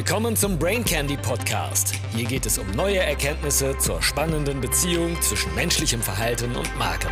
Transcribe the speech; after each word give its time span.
Willkommen 0.00 0.34
zum 0.34 0.58
Brain 0.58 0.82
Candy 0.82 1.18
Podcast. 1.18 1.92
Hier 2.14 2.24
geht 2.24 2.46
es 2.46 2.56
um 2.56 2.70
neue 2.70 3.00
Erkenntnisse 3.00 3.76
zur 3.76 4.00
spannenden 4.00 4.58
Beziehung 4.58 5.20
zwischen 5.20 5.54
menschlichem 5.54 6.00
Verhalten 6.00 6.56
und 6.56 6.74
Marken. 6.78 7.10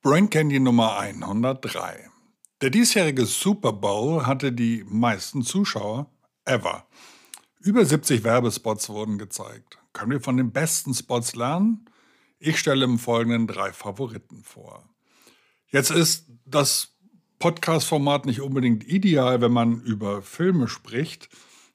Brain 0.00 0.30
Candy 0.30 0.58
Nummer 0.58 0.98
103. 0.98 2.08
Der 2.62 2.70
diesjährige 2.70 3.26
Super 3.26 3.74
Bowl 3.74 4.24
hatte 4.24 4.50
die 4.50 4.82
meisten 4.88 5.42
Zuschauer 5.42 6.10
ever. 6.46 6.86
Über 7.60 7.84
70 7.84 8.24
Werbespots 8.24 8.88
wurden 8.88 9.18
gezeigt. 9.18 9.76
Können 9.92 10.12
wir 10.12 10.22
von 10.22 10.38
den 10.38 10.50
besten 10.50 10.94
Spots 10.94 11.36
lernen? 11.36 11.90
Ich 12.38 12.58
stelle 12.58 12.86
im 12.86 12.98
Folgenden 12.98 13.46
drei 13.46 13.74
Favoriten 13.74 14.42
vor. 14.44 14.88
Jetzt 15.68 15.90
ist 15.90 16.26
das 16.44 16.95
Podcast-Format 17.38 18.26
nicht 18.26 18.40
unbedingt 18.40 18.86
ideal, 18.86 19.40
wenn 19.40 19.52
man 19.52 19.80
über 19.80 20.22
Filme 20.22 20.68
spricht. 20.68 21.28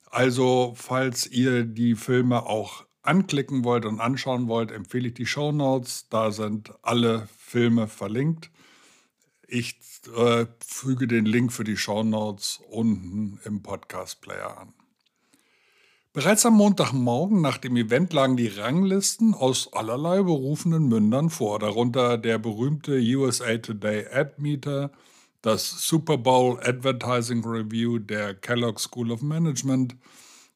Also, 0.10 0.74
falls 0.76 1.28
ihr 1.28 1.64
die 1.64 1.96
Filme 1.96 2.46
auch 2.46 2.86
anklicken 3.04 3.64
wollt 3.64 3.86
und 3.86 4.00
anschauen 4.00 4.48
wollt, 4.48 4.72
empfehle 4.72 5.10
ich 5.10 5.14
die 5.14 5.26
Show 5.26 5.52
Notes. 5.52 6.08
Da 6.10 6.32
sind 6.32 6.72
alle 6.82 7.28
Filme 7.38 7.88
verlinkt. 7.88 8.52
Ich 9.48 9.80
äh, 10.16 10.46
füge 10.66 11.08
den 11.08 11.26
Link 11.26 11.52
für 11.52 11.64
die 11.64 11.78
Show 11.78 12.04
Notes 12.04 12.62
unten 12.70 13.40
im 13.44 13.62
Podcast-Player 13.62 14.58
an. 14.58 14.74
Bereits 16.14 16.46
am 16.46 16.56
Montagmorgen 16.56 17.40
nach 17.40 17.58
dem 17.58 17.78
Event 17.78 18.12
lagen 18.12 18.36
die 18.36 18.50
Ranglisten 18.50 19.34
aus 19.34 19.72
allerlei 19.72 20.22
berufenen 20.22 20.90
Mündern 20.90 21.30
vor, 21.30 21.58
darunter 21.58 22.18
der 22.18 22.38
berühmte 22.38 23.00
USA 23.00 23.58
Today 23.58 24.06
Ad 24.12 24.34
Meter, 24.38 24.92
das 25.42 25.88
Super 25.88 26.18
Bowl 26.18 26.60
Advertising 26.62 27.44
Review 27.44 28.00
der 28.00 28.36
Kellogg 28.36 28.80
School 28.80 29.12
of 29.12 29.22
Management, 29.22 29.96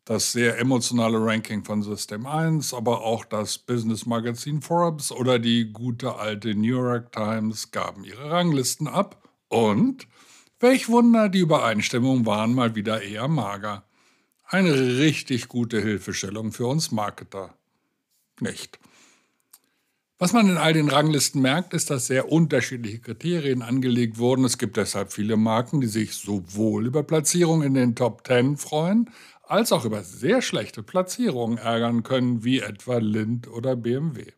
das 0.05 0.31
sehr 0.31 0.59
emotionale 0.59 1.17
Ranking 1.17 1.63
von 1.63 1.81
System 1.81 2.27
1, 2.27 2.73
aber 2.73 3.01
auch 3.01 3.25
das 3.25 3.57
Business 3.57 4.05
Magazin 4.05 4.61
Forbes 4.61 5.11
oder 5.11 5.39
die 5.39 5.73
gute 5.73 6.15
alte 6.15 6.53
New 6.53 6.79
York 6.79 7.11
Times 7.11 7.71
gaben 7.71 8.03
ihre 8.03 8.29
Ranglisten 8.29 8.87
ab 8.87 9.27
und, 9.47 10.07
welch 10.59 10.89
Wunder, 10.89 11.29
die 11.29 11.39
Übereinstimmungen 11.39 12.25
waren 12.25 12.53
mal 12.53 12.75
wieder 12.75 13.01
eher 13.01 13.27
mager. 13.27 13.83
Eine 14.47 14.99
richtig 14.99 15.47
gute 15.47 15.81
Hilfestellung 15.81 16.51
für 16.51 16.67
uns 16.67 16.91
Marketer. 16.91 17.55
Nicht. 18.39 18.79
Was 20.17 20.31
man 20.31 20.47
in 20.47 20.57
all 20.57 20.73
den 20.73 20.89
Ranglisten 20.89 21.41
merkt, 21.41 21.73
ist, 21.73 21.89
dass 21.89 22.07
sehr 22.07 22.31
unterschiedliche 22.31 22.99
Kriterien 22.99 23.61
angelegt 23.61 24.17
wurden. 24.17 24.45
Es 24.45 24.57
gibt 24.57 24.77
deshalb 24.77 25.11
viele 25.11 25.35
Marken, 25.35 25.81
die 25.81 25.87
sich 25.87 26.15
sowohl 26.15 26.85
über 26.85 27.03
Platzierungen 27.03 27.67
in 27.67 27.73
den 27.73 27.95
Top 27.95 28.25
10 28.25 28.57
freuen, 28.57 29.09
als 29.43 29.71
auch 29.71 29.83
über 29.83 30.03
sehr 30.03 30.41
schlechte 30.41 30.83
Platzierungen 30.83 31.57
ärgern 31.57 32.03
können, 32.03 32.43
wie 32.43 32.59
etwa 32.59 32.97
Lind 32.97 33.47
oder 33.49 33.75
BMW. 33.75 34.31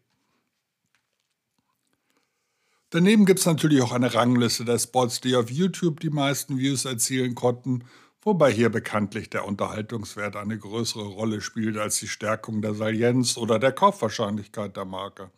Daneben 2.89 3.25
gibt 3.25 3.39
es 3.39 3.45
natürlich 3.45 3.81
auch 3.81 3.91
eine 3.91 4.14
Rangliste 4.14 4.66
der 4.66 4.80
Spots, 4.80 5.22
die 5.22 5.36
auf 5.36 5.52
YouTube 5.52 6.00
die 6.00 6.09
meisten 6.09 6.58
Views 6.58 6.86
erzielen 6.86 7.36
konnten 7.36 7.84
wobei 8.28 8.52
hier 8.52 8.69
bekanntlich 8.69 9.30
der 9.30 9.45
Unterhaltungswert 9.45 10.36
eine 10.36 10.58
größere 10.58 11.06
Rolle 11.06 11.39
spielt 11.39 11.78
als 11.78 12.00
die 12.00 12.09
Stärkung 12.09 12.62
der 12.62 12.73
Salienz 12.73 13.38
oder 13.38 13.58
der 13.58 13.72
Kaufwahrscheinlichkeit 13.72 14.75
der 14.75 14.84
Marke. 14.84 15.31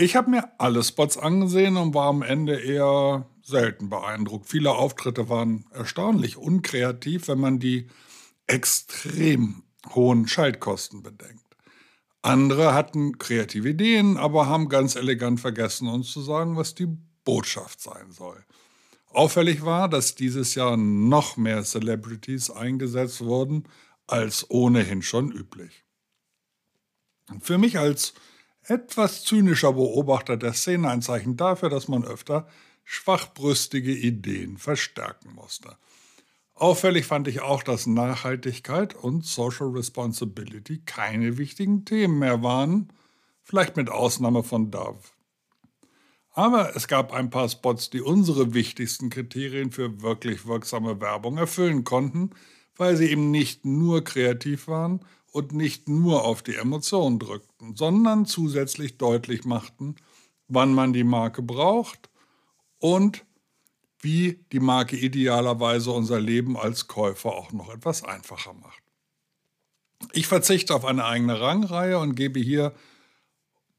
Ich 0.00 0.14
habe 0.14 0.30
mir 0.30 0.48
alle 0.58 0.84
Spots 0.84 1.18
angesehen 1.18 1.76
und 1.76 1.92
war 1.92 2.06
am 2.06 2.22
Ende 2.22 2.60
eher 2.60 3.26
selten 3.42 3.90
beeindruckt. 3.90 4.46
Viele 4.46 4.70
Auftritte 4.70 5.28
waren 5.28 5.66
erstaunlich 5.72 6.36
unkreativ, 6.36 7.26
wenn 7.26 7.40
man 7.40 7.58
die 7.58 7.88
extrem 8.46 9.64
hohen 9.92 10.28
Schaltkosten 10.28 11.02
bedenkt. 11.02 11.42
Andere 12.22 12.74
hatten 12.74 13.18
kreative 13.18 13.70
Ideen, 13.70 14.16
aber 14.16 14.46
haben 14.46 14.68
ganz 14.68 14.94
elegant 14.94 15.40
vergessen, 15.40 15.88
uns 15.88 16.12
zu 16.12 16.20
sagen, 16.20 16.56
was 16.56 16.76
die 16.76 16.96
Botschaft 17.24 17.80
sein 17.80 18.12
soll. 18.12 18.44
Auffällig 19.08 19.64
war, 19.64 19.88
dass 19.88 20.14
dieses 20.14 20.54
Jahr 20.54 20.76
noch 20.76 21.36
mehr 21.36 21.64
Celebrities 21.64 22.50
eingesetzt 22.50 23.20
wurden 23.20 23.64
als 24.06 24.48
ohnehin 24.48 25.02
schon 25.02 25.32
üblich. 25.32 25.84
Für 27.40 27.58
mich 27.58 27.78
als 27.78 28.14
etwas 28.68 29.24
zynischer 29.24 29.72
Beobachter 29.72 30.36
der 30.36 30.52
Szene 30.52 30.90
ein 30.90 31.02
Zeichen 31.02 31.36
dafür, 31.36 31.70
dass 31.70 31.88
man 31.88 32.04
öfter 32.04 32.46
schwachbrüstige 32.84 33.92
Ideen 33.92 34.58
verstärken 34.58 35.34
musste. 35.34 35.76
Auffällig 36.54 37.06
fand 37.06 37.28
ich 37.28 37.40
auch, 37.40 37.62
dass 37.62 37.86
Nachhaltigkeit 37.86 38.94
und 38.94 39.24
Social 39.24 39.68
Responsibility 39.68 40.82
keine 40.84 41.38
wichtigen 41.38 41.84
Themen 41.84 42.18
mehr 42.18 42.42
waren, 42.42 42.92
vielleicht 43.42 43.76
mit 43.76 43.90
Ausnahme 43.90 44.42
von 44.42 44.70
Dove. 44.70 44.98
Aber 46.32 46.76
es 46.76 46.88
gab 46.88 47.12
ein 47.12 47.30
paar 47.30 47.48
Spots, 47.48 47.90
die 47.90 48.00
unsere 48.00 48.54
wichtigsten 48.54 49.08
Kriterien 49.08 49.70
für 49.70 50.02
wirklich 50.02 50.46
wirksame 50.46 51.00
Werbung 51.00 51.38
erfüllen 51.38 51.84
konnten, 51.84 52.30
weil 52.76 52.96
sie 52.96 53.10
eben 53.10 53.30
nicht 53.30 53.64
nur 53.64 54.04
kreativ 54.04 54.68
waren 54.68 55.00
und 55.32 55.52
nicht 55.52 55.88
nur 55.88 56.24
auf 56.24 56.42
die 56.42 56.54
Emotionen 56.54 57.18
drückten, 57.18 57.76
sondern 57.76 58.26
zusätzlich 58.26 58.98
deutlich 58.98 59.44
machten, 59.44 59.96
wann 60.48 60.74
man 60.74 60.92
die 60.92 61.04
Marke 61.04 61.42
braucht 61.42 62.08
und 62.78 63.24
wie 64.00 64.44
die 64.52 64.60
Marke 64.60 64.96
idealerweise 64.96 65.90
unser 65.90 66.20
Leben 66.20 66.56
als 66.56 66.86
Käufer 66.86 67.32
auch 67.32 67.52
noch 67.52 67.68
etwas 67.72 68.04
einfacher 68.04 68.54
macht. 68.54 68.82
Ich 70.12 70.28
verzichte 70.28 70.74
auf 70.74 70.84
eine 70.84 71.04
eigene 71.04 71.40
Rangreihe 71.40 71.98
und 71.98 72.14
gebe 72.14 72.38
hier 72.38 72.72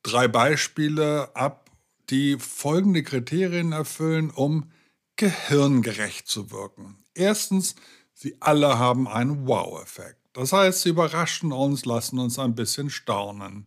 drei 0.04 0.28
Beispiele 0.28 1.36
ab, 1.36 1.70
die 2.10 2.38
folgende 2.38 3.04
Kriterien 3.04 3.72
erfüllen, 3.72 4.30
um 4.30 4.72
gehirngerecht 5.16 6.28
zu 6.28 6.52
wirken. 6.52 6.98
Erstens, 7.14 7.76
sie 8.14 8.38
alle 8.42 8.80
haben 8.80 9.08
einen 9.08 9.48
Wow-Effekt. 9.48 10.19
Das 10.40 10.54
heißt, 10.54 10.84
sie 10.84 10.90
überraschen 10.92 11.52
uns, 11.52 11.84
lassen 11.84 12.18
uns 12.18 12.40
ein 12.40 12.56
bisschen 12.56 12.90
staunen. 12.90 13.66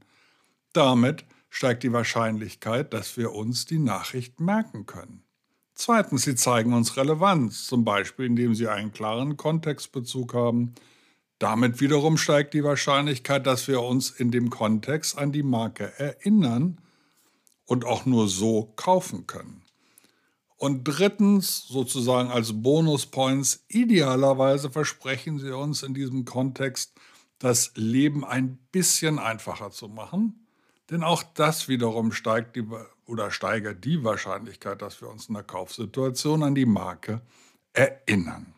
Damit 0.73 1.27
steigt 1.51 1.83
die 1.83 1.93
Wahrscheinlichkeit, 1.93 2.95
dass 2.95 3.19
wir 3.19 3.33
uns 3.35 3.67
die 3.67 3.79
Nachricht 3.79 4.41
merken 4.41 4.87
können. 4.87 5.23
Zweitens, 5.75 6.23
sie 6.23 6.35
zeigen 6.35 6.73
uns 6.73 6.97
Relevanz, 6.97 7.67
zum 7.67 7.85
Beispiel 7.85 8.25
indem 8.25 8.55
sie 8.55 8.69
einen 8.69 8.91
klaren 8.91 9.37
Kontextbezug 9.37 10.33
haben. 10.33 10.75
Damit 11.39 11.83
wiederum 11.83 12.17
steigt 12.17 12.55
die 12.55 12.65
Wahrscheinlichkeit, 12.65 13.47
dass 13.47 13.69
wir 13.69 13.83
uns 13.83 14.09
in 14.09 14.31
dem 14.31 14.49
Kontext 14.49 15.19
an 15.19 15.31
die 15.31 15.43
Marke 15.43 15.93
erinnern 15.99 16.79
und 17.67 17.85
auch 17.85 18.07
nur 18.07 18.29
so 18.29 18.73
kaufen 18.77 19.27
können. 19.27 19.62
Und 20.63 20.85
drittens, 20.85 21.67
sozusagen 21.67 22.31
als 22.31 22.63
Bonuspoints, 22.63 23.65
idealerweise 23.67 24.71
versprechen 24.71 25.41
sie 25.41 25.51
uns 25.51 25.83
in 25.83 25.93
diesem 25.93 26.25
Kontext, 26.25 26.95
das 27.41 27.73
Leben 27.75 28.25
ein 28.25 28.59
bisschen 28.71 29.19
einfacher 29.19 29.73
zu 29.73 29.89
machen. 29.89 30.47
Denn 30.89 31.03
auch 31.03 31.25
das 31.25 31.67
wiederum 31.67 32.13
steigt 32.13 32.55
die, 32.55 32.65
oder 33.07 33.33
steigert 33.33 33.85
die 33.85 34.05
Wahrscheinlichkeit, 34.05 34.83
dass 34.83 35.01
wir 35.01 35.09
uns 35.09 35.27
in 35.27 35.35
der 35.35 35.43
Kaufsituation 35.43 36.45
an 36.45 36.55
die 36.55 36.65
Marke 36.65 37.23
erinnern. 37.73 38.55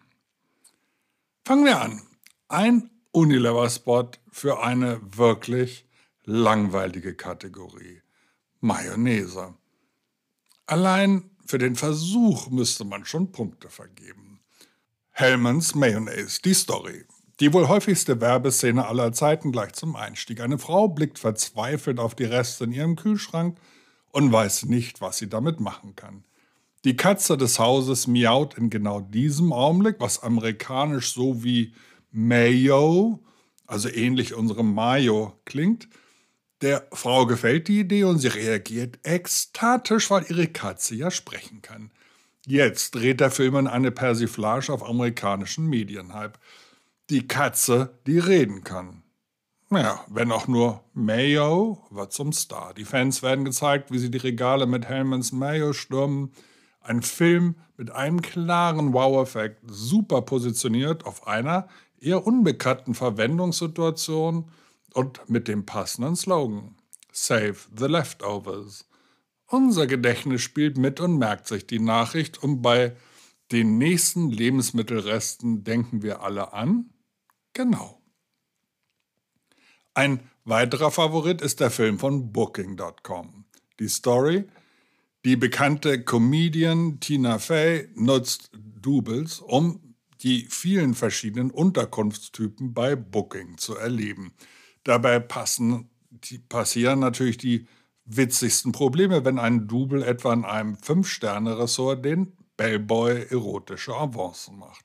Fangen 1.47 1.65
wir 1.65 1.81
an. 1.81 2.03
Ein 2.49 2.91
Unilever-Spot 3.13 4.11
für 4.31 4.63
eine 4.63 5.01
wirklich 5.17 5.87
langweilige 6.25 7.15
Kategorie. 7.15 8.03
Mayonnaise. 8.61 9.55
Allein 10.67 11.31
für 11.47 11.59
den 11.59 11.77
Versuch 11.77 12.51
müsste 12.51 12.85
man 12.85 13.05
schon 13.05 13.33
Punkte 13.33 13.69
vergeben. 13.69 14.41
Hellmans 15.11 15.75
Mayonnaise, 15.75 16.41
die 16.43 16.55
Story. 16.55 17.05
Die 17.41 17.53
wohl 17.53 17.69
häufigste 17.69 18.21
Werbeszene 18.21 18.87
aller 18.87 19.13
Zeiten 19.13 19.53
gleich 19.53 19.73
zum 19.73 19.97
Einstieg. 19.97 20.41
Eine 20.41 20.59
Frau 20.59 20.89
blickt 20.89 21.19
verzweifelt 21.19 21.99
auf 21.99 22.15
die 22.15 22.25
Reste 22.25 22.65
in 22.65 22.73
ihrem 22.73 22.97
Kühlschrank 22.97 23.59
und 24.13 24.31
weiß 24.31 24.67
nicht, 24.67 25.01
was 25.01 25.19
sie 25.19 25.29
damit 25.29 25.59
machen 25.59 25.97
kann. 25.97 26.25
Die 26.85 26.97
Katze 26.97 27.37
des 27.37 27.59
Hauses 27.59 28.07
miaut 28.07 28.59
in 28.59 28.71
genau 28.71 29.01
diesem 29.01 29.53
Augenblick, 29.53 29.97
was 29.99 30.23
amerikanisch 30.23 31.13
so 31.13 31.43
wie 31.43 31.75
Mayo, 32.11 33.25
also 33.67 33.89
ähnlich 33.89 34.35
unserem 34.35 34.73
Mayo 34.73 35.41
klingt, 35.45 35.89
der 36.65 36.87
Frau 36.93 37.27
gefällt 37.27 37.69
die 37.69 37.81
Idee 37.81 38.05
und 38.05 38.19
sie 38.19 38.29
reagiert 38.29 38.99
ekstatisch, 39.03 40.11
weil 40.11 40.25
ihre 40.29 40.47
Katze 40.47 40.95
ja 40.95 41.11
sprechen 41.11 41.61
kann. 41.61 41.91
Jetzt 42.47 42.95
dreht 42.95 43.21
der 43.21 43.31
Film 43.31 43.57
in 43.57 43.67
eine 43.67 43.91
Persiflage 43.91 44.73
auf 44.73 44.83
amerikanischen 44.83 45.67
Medienhype. 45.67 46.39
Die 47.11 47.29
Katze, 47.29 47.99
die 48.07 48.19
reden 48.19 48.65
kann. 48.65 49.03
Naja, 49.69 50.05
wenn 50.09 50.33
auch 50.33 50.49
nur 50.49 50.83
Mayo 50.95 51.85
wird 51.91 52.13
zum 52.13 52.33
Star. 52.33 52.73
Die 52.73 52.87
Fans 52.87 53.23
werden 53.23 53.45
gezeigt, 53.45 53.91
wie 53.91 53.99
sie 53.99 54.11
die 54.11 54.19
Regale 54.19 54.67
mit 54.67 54.87
Hellmans 54.87 55.33
Mayo 55.33 55.75
stürmen. 55.75 56.33
Ein 56.81 57.03
Film 57.03 57.57
mit 57.77 57.91
einem 57.91 58.23
klaren 58.23 58.95
Wow-Effekt, 58.95 59.61
super 59.67 60.23
positioniert 60.23 61.05
auf 61.05 61.27
einer 61.27 61.69
eher 62.01 62.27
unbekannten 62.27 62.95
Verwendungssituation 62.95 64.51
und 64.95 65.29
mit 65.29 65.49
dem 65.49 65.67
passenden 65.67 66.17
Slogan 66.17 66.77
Save 67.13 67.57
the 67.77 67.87
Leftovers. 67.87 68.89
Unser 69.47 69.87
Gedächtnis 69.87 70.43
spielt 70.43 70.79
mit 70.79 71.01
und 71.01 71.19
merkt 71.19 71.47
sich 71.47 71.67
die 71.67 71.79
Nachricht 71.79 72.43
und 72.43 72.63
bei 72.63 72.97
den 73.53 73.79
nächsten 73.79 74.31
Lebensmittelresten 74.31 75.63
denken 75.65 76.03
wir 76.03 76.23
alle 76.23 76.53
an? 76.53 76.91
Genau. 77.53 78.01
Ein 79.93 80.29
weiterer 80.45 80.91
Favorit 80.91 81.41
ist 81.41 81.61
der 81.61 81.71
Film 81.71 81.99
von 81.99 82.33
Booking.com. 82.33 83.45
Die 83.79 83.89
Story 83.89 84.49
die 85.25 85.37
bekannte 85.37 86.05
Comedian 86.05 87.01
Tina 87.01 87.39
Fey 87.39 87.89
nutzt 87.95 88.51
Doubles, 88.83 89.41
um 89.41 89.95
die 90.21 90.47
vielen 90.51 90.95
verschiedenen 90.95 91.51
Unterkunftstypen 91.51 92.75
bei 92.75 92.95
Booking 92.95 93.57
zu 93.57 93.75
erleben. 93.75 94.35
Dabei 94.85 95.19
passen, 95.19 95.91
passieren 96.49 97.01
natürlich 97.01 97.39
die 97.39 97.67
witzigsten 98.05 98.73
Probleme, 98.73 99.25
wenn 99.25 99.39
ein 99.39 99.67
Double 99.67 100.03
etwa 100.03 100.33
in 100.33 100.45
einem 100.45 100.77
Fünf-Sterne-Ressort 100.77 102.05
den 102.05 102.37
Bellboy 102.57 103.27
erotische 103.31 103.95
Avancen 103.95 104.59
macht. 104.59 104.85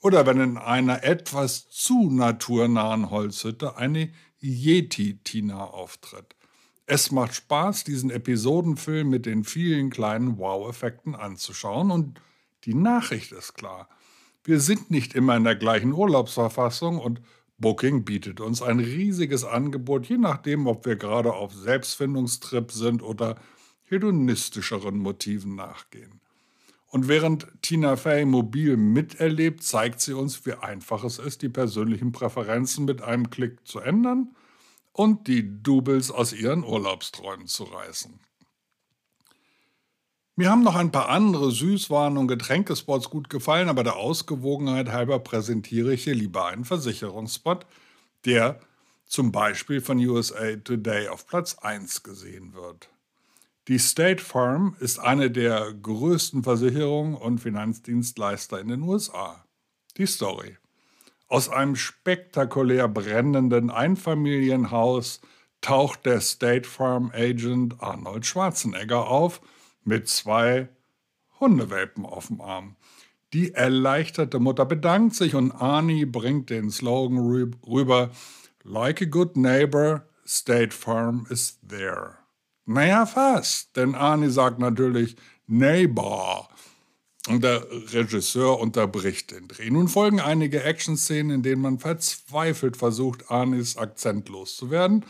Oder 0.00 0.26
wenn 0.26 0.40
in 0.40 0.58
einer 0.58 1.02
etwas 1.02 1.68
zu 1.68 2.10
naturnahen 2.10 3.10
Holzhütte 3.10 3.76
eine 3.76 4.12
Yeti-Tina 4.40 5.64
auftritt. 5.64 6.36
Es 6.86 7.10
macht 7.10 7.34
Spaß, 7.34 7.84
diesen 7.84 8.10
Episodenfilm 8.10 9.08
mit 9.08 9.24
den 9.24 9.44
vielen 9.44 9.88
kleinen 9.88 10.36
Wow-Effekten 10.36 11.14
anzuschauen 11.14 11.90
und 11.90 12.20
die 12.64 12.74
Nachricht 12.74 13.32
ist 13.32 13.54
klar. 13.54 13.88
Wir 14.44 14.60
sind 14.60 14.90
nicht 14.90 15.14
immer 15.14 15.36
in 15.36 15.44
der 15.44 15.56
gleichen 15.56 15.92
Urlaubsverfassung 15.92 16.98
und 16.98 17.22
Booking 17.64 18.04
bietet 18.04 18.42
uns 18.42 18.60
ein 18.60 18.78
riesiges 18.78 19.42
Angebot, 19.42 20.04
je 20.10 20.18
nachdem, 20.18 20.66
ob 20.66 20.84
wir 20.84 20.96
gerade 20.96 21.32
auf 21.32 21.54
Selbstfindungstrip 21.54 22.70
sind 22.70 23.02
oder 23.02 23.36
hedonistischeren 23.84 24.98
Motiven 24.98 25.54
nachgehen. 25.54 26.20
Und 26.88 27.08
während 27.08 27.48
Tina 27.62 27.96
Fey 27.96 28.26
mobil 28.26 28.76
miterlebt, 28.76 29.62
zeigt 29.62 30.02
sie 30.02 30.12
uns, 30.12 30.44
wie 30.44 30.52
einfach 30.52 31.04
es 31.04 31.18
ist, 31.18 31.40
die 31.40 31.48
persönlichen 31.48 32.12
Präferenzen 32.12 32.84
mit 32.84 33.00
einem 33.00 33.30
Klick 33.30 33.66
zu 33.66 33.80
ändern 33.80 34.36
und 34.92 35.26
die 35.26 35.62
Doubles 35.62 36.10
aus 36.10 36.34
ihren 36.34 36.64
Urlaubsträumen 36.64 37.46
zu 37.46 37.64
reißen. 37.64 38.20
Mir 40.36 40.50
haben 40.50 40.64
noch 40.64 40.74
ein 40.74 40.90
paar 40.90 41.10
andere 41.10 41.52
Süßwaren 41.52 42.16
und 42.16 42.26
Getränkespots 42.26 43.08
gut 43.08 43.30
gefallen, 43.30 43.68
aber 43.68 43.84
der 43.84 43.94
Ausgewogenheit 43.94 44.90
halber 44.90 45.20
präsentiere 45.20 45.94
ich 45.94 46.02
hier 46.02 46.16
lieber 46.16 46.46
einen 46.46 46.64
Versicherungsspot, 46.64 47.66
der 48.24 48.58
zum 49.06 49.30
Beispiel 49.30 49.80
von 49.80 49.98
USA 49.98 50.56
Today 50.56 51.06
auf 51.06 51.28
Platz 51.28 51.56
1 51.58 52.02
gesehen 52.02 52.52
wird. 52.52 52.88
Die 53.68 53.78
State 53.78 54.22
Farm 54.22 54.76
ist 54.80 54.98
eine 54.98 55.30
der 55.30 55.72
größten 55.72 56.42
Versicherungen 56.42 57.14
und 57.14 57.38
Finanzdienstleister 57.38 58.60
in 58.60 58.68
den 58.68 58.82
USA. 58.82 59.44
Die 59.98 60.06
Story. 60.06 60.58
Aus 61.28 61.48
einem 61.48 61.76
spektakulär 61.76 62.88
brennenden 62.88 63.70
Einfamilienhaus 63.70 65.20
taucht 65.60 66.04
der 66.06 66.20
State 66.20 66.68
Farm 66.68 67.12
Agent 67.14 67.80
Arnold 67.80 68.26
Schwarzenegger 68.26 69.06
auf 69.06 69.40
mit 69.84 70.08
zwei 70.08 70.68
Hundewelpen 71.40 72.06
auf 72.06 72.28
dem 72.28 72.40
Arm. 72.40 72.76
Die 73.32 73.52
erleichterte 73.52 74.38
Mutter 74.38 74.64
bedankt 74.64 75.16
sich 75.16 75.34
und 75.34 75.52
Arnie 75.52 76.04
bringt 76.04 76.50
den 76.50 76.70
Slogan 76.70 77.18
rüber: 77.18 78.10
Like 78.62 79.02
a 79.02 79.06
good 79.06 79.36
neighbor, 79.36 80.06
State 80.26 80.74
Farm 80.74 81.26
is 81.28 81.58
there. 81.68 82.18
Naja, 82.66 83.04
fast, 83.06 83.76
denn 83.76 83.94
Arnie 83.94 84.30
sagt 84.30 84.58
natürlich 84.58 85.16
Neighbor 85.46 86.48
und 87.28 87.42
der 87.42 87.66
Regisseur 87.92 88.58
unterbricht 88.58 89.30
den 89.30 89.48
Dreh. 89.48 89.70
Nun 89.70 89.88
folgen 89.88 90.20
einige 90.20 90.62
Action-Szenen, 90.62 91.30
in 91.36 91.42
denen 91.42 91.62
man 91.62 91.78
verzweifelt 91.78 92.76
versucht, 92.76 93.30
Arnis 93.30 93.76
Akzent 93.76 94.28
loszuwerden, 94.28 95.04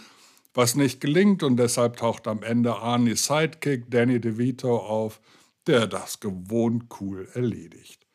was 0.55 0.77
nicht 0.77 1.01
gelingt 1.01 1.43
und 1.43 1.57
deshalb 1.57 1.97
taucht 1.97 2.29
am 2.29 2.43
Ende 2.43 2.77
Arnis 2.77 3.27
Sidekick 3.27 3.91
Danny 3.91 4.21
DeVito 4.21 4.79
auf, 4.79 5.21
der 5.67 5.87
das 5.87 6.21
gewohnt 6.21 6.85
cool 7.01 7.29
erledigt. 7.35 8.07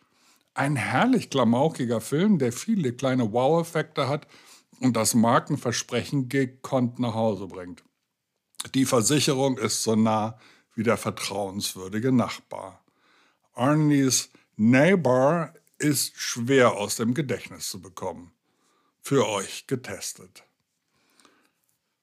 Ein 0.53 0.75
herrlich 0.75 1.29
klamaukiger 1.29 2.01
Film, 2.01 2.39
der 2.39 2.51
viele 2.51 2.93
kleine 2.93 3.31
Wow-Effekte 3.33 4.07
hat 4.07 4.27
und 4.79 4.95
das 4.95 5.13
Markenversprechen 5.13 6.29
gekonnt 6.29 6.99
nach 6.99 7.13
Hause 7.13 7.47
bringt. 7.47 7.83
Die 8.73 8.85
Versicherung 8.85 9.57
ist 9.57 9.83
so 9.83 9.95
nah 9.95 10.37
wie 10.75 10.83
der 10.83 10.97
vertrauenswürdige 10.97 12.11
Nachbar. 12.11 12.83
Arnies 13.53 14.29
Neighbor 14.55 15.53
ist 15.77 16.17
schwer 16.17 16.73
aus 16.77 16.97
dem 16.97 17.13
Gedächtnis 17.13 17.69
zu 17.69 17.81
bekommen. 17.81 18.31
Für 19.01 19.27
euch 19.27 19.67
getestet. 19.67 20.43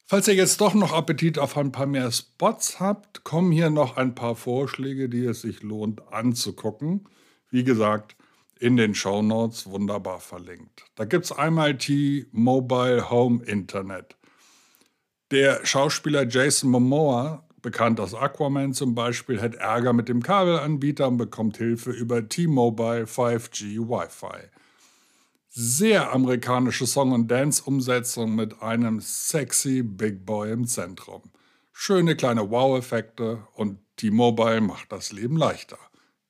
Falls 0.09 0.29
ihr 0.29 0.35
jetzt 0.35 0.61
doch 0.61 0.73
noch 0.73 0.93
Appetit 0.93 1.37
auf 1.37 1.57
ein 1.57 1.73
paar 1.73 1.87
mehr 1.87 2.13
Spots 2.13 2.79
habt, 2.79 3.25
kommen 3.25 3.51
hier 3.51 3.71
noch 3.71 3.97
ein 3.97 4.15
paar 4.15 4.37
Vorschläge, 4.37 5.09
die 5.09 5.25
es 5.25 5.41
sich 5.41 5.65
lohnt 5.65 6.01
anzugucken. 6.13 7.09
Wie 7.51 7.65
gesagt, 7.65 8.15
in 8.61 8.77
den 8.77 8.95
Show 8.95 9.21
Notes 9.21 9.69
wunderbar 9.69 10.21
verlinkt. 10.21 10.85
Da 10.95 11.07
gibt 11.07 11.25
es 11.25 11.33
einmal 11.33 11.77
T-Mobile 11.77 13.11
Home 13.11 13.43
Internet. 13.43 14.17
Der 15.33 15.67
Schauspieler 15.67 16.25
Jason 16.29 16.71
Momoa 16.71 17.45
bekannt 17.61 17.99
aus 17.99 18.15
Aquaman 18.15 18.75
zum 18.75 18.95
Beispiel, 18.95 19.43
hat 19.43 19.57
Ärger 19.57 19.93
mit 19.93 20.09
dem 20.09 20.23
Kabelanbieter 20.23 21.09
und 21.09 21.17
bekommt 21.17 21.57
Hilfe 21.57 21.91
über 21.91 22.29
T-Mobile 22.29 23.07
5G 23.07 23.89
Wi-Fi. 23.89 24.51
Sehr 25.59 26.13
amerikanische 26.13 26.87
Song- 26.87 27.13
und 27.13 27.31
Dance-Umsetzung 27.31 28.35
mit 28.35 28.61
einem 28.61 29.01
sexy 29.01 29.83
Big 29.83 30.27
Boy 30.27 30.53
im 30.53 30.67
Zentrum. 30.67 31.23
Schöne 31.73 32.15
kleine 32.15 32.51
Wow-Effekte 32.51 33.49
und 33.55 33.79
T-Mobile 33.97 34.61
macht 34.61 34.93
das 34.93 35.13
Leben 35.13 35.39
leichter. 35.39 35.79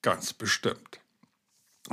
Ganz 0.00 0.32
bestimmt. 0.32 1.00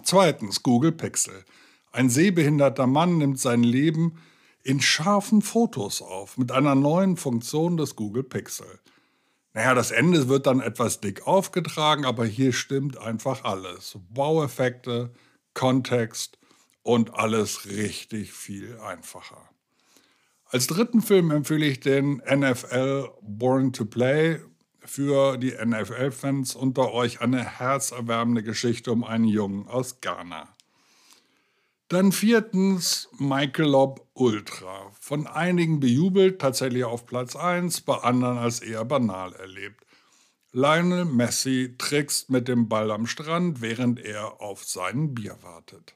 Zweitens 0.03 0.61
Google 0.61 0.91
Pixel. 0.91 1.43
Ein 1.91 2.11
sehbehinderter 2.11 2.85
Mann 2.85 3.17
nimmt 3.17 3.39
sein 3.39 3.63
Leben 3.63 4.21
in 4.61 4.79
scharfen 4.79 5.41
Fotos 5.41 6.03
auf 6.03 6.37
mit 6.37 6.51
einer 6.51 6.75
neuen 6.75 7.17
Funktion 7.17 7.77
des 7.77 7.95
Google 7.95 8.25
Pixel. 8.25 8.79
Naja, 9.53 9.73
das 9.73 9.89
Ende 9.89 10.27
wird 10.27 10.45
dann 10.45 10.59
etwas 10.59 11.01
dick 11.01 11.25
aufgetragen, 11.25 12.05
aber 12.05 12.25
hier 12.25 12.53
stimmt 12.53 12.99
einfach 12.99 13.43
alles. 13.43 13.97
Wow-Effekte, 14.11 15.11
Kontext 15.55 16.37
und 16.83 17.15
alles 17.15 17.65
richtig 17.65 18.33
viel 18.33 18.77
einfacher. 18.79 19.49
Als 20.45 20.67
dritten 20.67 21.01
Film 21.01 21.31
empfehle 21.31 21.65
ich 21.65 21.79
den 21.79 22.17
NFL 22.17 23.09
Born 23.21 23.73
to 23.73 23.85
Play. 23.85 24.39
Für 24.85 25.37
die 25.37 25.53
NFL-Fans 25.53 26.55
unter 26.55 26.91
euch 26.91 27.21
eine 27.21 27.43
herzerwärmende 27.43 28.43
Geschichte 28.43 28.91
um 28.91 29.05
einen 29.05 29.25
Jungen 29.25 29.67
aus 29.67 30.01
Ghana. 30.01 30.53
Dann 31.87 32.11
viertens 32.11 33.09
Michelob 33.17 34.05
Ultra. 34.13 34.91
Von 34.99 35.25
einigen 35.25 35.79
bejubelt, 35.79 36.39
tatsächlich 36.39 36.83
auf 36.83 37.05
Platz 37.05 37.35
1, 37.35 37.81
bei 37.81 37.95
anderen 37.95 38.37
als 38.37 38.59
eher 38.59 38.83
banal 38.83 39.33
erlebt. 39.33 39.85
Lionel 40.51 41.05
Messi 41.05 41.75
trickst 41.77 42.29
mit 42.29 42.47
dem 42.47 42.67
Ball 42.67 42.91
am 42.91 43.07
Strand, 43.07 43.61
während 43.61 43.99
er 43.99 44.41
auf 44.41 44.65
sein 44.65 45.15
Bier 45.15 45.37
wartet. 45.41 45.95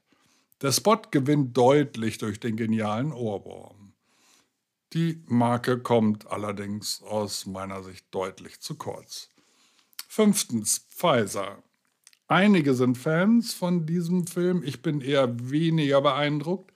Der 0.62 0.72
Spot 0.72 1.02
gewinnt 1.12 1.56
deutlich 1.56 2.18
durch 2.18 2.40
den 2.40 2.58
genialen 2.58 3.12
Ohrwurm. 3.12 3.94
Die 4.94 5.22
Marke 5.28 5.80
kommt 5.80 6.26
allerdings 6.32 7.04
aus 7.04 7.46
meiner 7.46 7.84
Sicht 7.84 8.08
deutlich 8.12 8.60
zu 8.60 8.76
kurz. 8.76 9.30
Fünftens 10.08 10.80
Pfizer. 10.90 11.62
Einige 12.28 12.74
sind 12.74 12.98
Fans 12.98 13.54
von 13.54 13.86
diesem 13.86 14.26
Film, 14.26 14.64
ich 14.64 14.82
bin 14.82 15.02
eher 15.02 15.52
weniger 15.52 16.02
beeindruckt. 16.02 16.74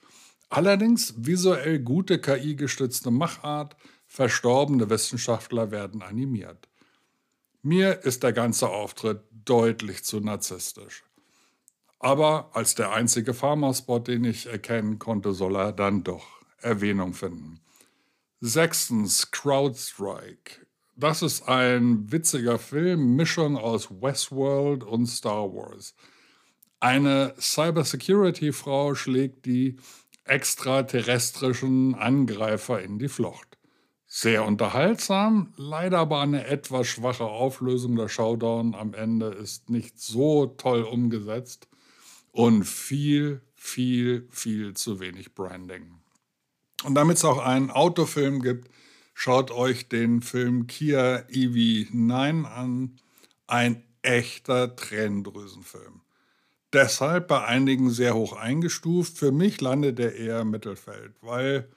Allerdings 0.48 1.14
visuell 1.16 1.80
gute 1.80 2.20
KI-gestützte 2.20 3.10
Machart, 3.10 3.76
verstorbene 4.06 4.90
Wissenschaftler 4.90 5.70
werden 5.70 6.02
animiert. 6.02 6.68
Mir 7.62 8.04
ist 8.04 8.22
der 8.22 8.32
ganze 8.32 8.68
Auftritt 8.68 9.22
deutlich 9.44 10.04
zu 10.04 10.20
narzisstisch. 10.20 11.02
Aber 12.02 12.50
als 12.52 12.74
der 12.74 12.90
einzige 12.90 13.32
Pharmaspot, 13.32 14.08
den 14.08 14.24
ich 14.24 14.46
erkennen 14.46 14.98
konnte, 14.98 15.32
soll 15.32 15.54
er 15.54 15.72
dann 15.72 16.02
doch 16.02 16.26
Erwähnung 16.60 17.14
finden. 17.14 17.60
Sechstens, 18.40 19.30
CrowdStrike. 19.30 20.66
Das 20.96 21.22
ist 21.22 21.48
ein 21.48 22.10
witziger 22.10 22.58
Film, 22.58 23.14
Mischung 23.14 23.56
aus 23.56 23.88
Westworld 23.88 24.82
und 24.82 25.06
Star 25.06 25.54
Wars. 25.54 25.94
Eine 26.80 27.34
Cybersecurity-Frau 27.38 28.96
schlägt 28.96 29.46
die 29.46 29.76
extraterrestrischen 30.24 31.94
Angreifer 31.94 32.82
in 32.82 32.98
die 32.98 33.08
Flucht. 33.08 33.58
Sehr 34.08 34.44
unterhaltsam, 34.44 35.54
leider 35.56 36.00
aber 36.00 36.20
eine 36.20 36.46
etwas 36.48 36.88
schwache 36.88 37.26
Auflösung. 37.26 37.94
Der 37.94 38.08
Showdown 38.08 38.74
am 38.74 38.92
Ende 38.92 39.26
ist 39.26 39.70
nicht 39.70 40.00
so 40.00 40.46
toll 40.46 40.82
umgesetzt 40.82 41.68
und 42.32 42.64
viel, 42.64 43.42
viel, 43.54 44.26
viel 44.30 44.74
zu 44.74 44.98
wenig 44.98 45.34
Branding. 45.34 46.00
Und 46.84 46.96
damit 46.96 47.18
es 47.18 47.24
auch 47.24 47.38
einen 47.38 47.70
Autofilm 47.70 48.42
gibt, 48.42 48.68
schaut 49.14 49.50
euch 49.50 49.88
den 49.88 50.22
Film 50.22 50.66
Kia 50.66 51.24
EV9 51.30 52.44
an. 52.44 52.96
Ein 53.46 53.84
echter 54.02 54.74
Tränendrüsenfilm. 54.74 56.00
Deshalb 56.72 57.28
bei 57.28 57.44
einigen 57.44 57.90
sehr 57.90 58.14
hoch 58.14 58.32
eingestuft. 58.32 59.18
Für 59.18 59.30
mich 59.30 59.60
landet 59.60 60.00
er 60.00 60.16
eher 60.16 60.40
im 60.40 60.50
Mittelfeld, 60.50 61.12
weil 61.20 61.68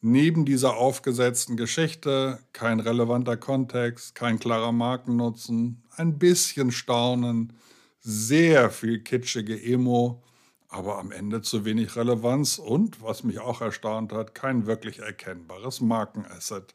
neben 0.00 0.46
dieser 0.46 0.76
aufgesetzten 0.76 1.56
Geschichte 1.56 2.38
kein 2.52 2.80
relevanter 2.80 3.36
Kontext, 3.36 4.14
kein 4.14 4.38
klarer 4.38 4.72
Markennutzen, 4.72 5.82
ein 5.96 6.18
bisschen 6.18 6.72
Staunen, 6.72 7.52
sehr 8.00 8.70
viel 8.70 9.00
kitschige 9.00 9.60
Emo, 9.62 10.22
aber 10.68 10.98
am 10.98 11.12
Ende 11.12 11.42
zu 11.42 11.64
wenig 11.64 11.96
Relevanz 11.96 12.58
und, 12.58 13.02
was 13.02 13.24
mich 13.24 13.38
auch 13.40 13.60
erstaunt 13.60 14.12
hat, 14.12 14.34
kein 14.34 14.66
wirklich 14.66 15.00
erkennbares 15.00 15.80
Markenasset. 15.80 16.74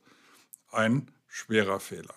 Ein 0.72 1.12
schwerer 1.28 1.80
Fehler. 1.80 2.16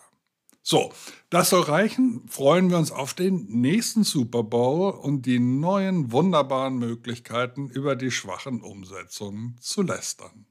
So, 0.62 0.92
das 1.30 1.48
soll 1.48 1.62
reichen. 1.62 2.28
Freuen 2.28 2.68
wir 2.68 2.76
uns 2.76 2.90
auf 2.90 3.14
den 3.14 3.46
nächsten 3.46 4.04
Super 4.04 4.42
Bowl 4.42 4.92
und 4.92 5.22
die 5.22 5.38
neuen 5.38 6.12
wunderbaren 6.12 6.76
Möglichkeiten, 6.78 7.70
über 7.70 7.96
die 7.96 8.10
schwachen 8.10 8.60
Umsetzungen 8.60 9.56
zu 9.60 9.80
lästern. 9.80 10.46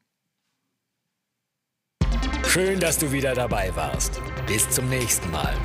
Schön, 2.48 2.80
dass 2.80 2.98
du 2.98 3.12
wieder 3.12 3.36
dabei 3.36 3.76
warst. 3.76 4.20
Bis 4.48 4.68
zum 4.70 4.90
nächsten 4.90 5.30
Mal. 5.30 5.56